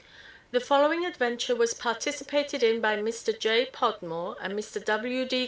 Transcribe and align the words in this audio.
The 0.49 0.59
following 0.59 1.05
adventure 1.05 1.55
was 1.55 1.75
participated 1.75 2.63
in 2.63 2.81
by 2.81 2.97
Mr. 2.97 3.37
J. 3.37 3.67
Podmore 3.67 4.35
and 4.41 4.53
Mr. 4.57 4.83
W. 4.83 5.25
D. 5.25 5.39